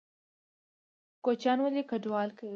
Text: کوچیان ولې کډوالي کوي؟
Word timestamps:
کوچیان 1.23 1.57
ولې 1.61 1.81
کډوالي 1.89 2.33
کوي؟ 2.37 2.49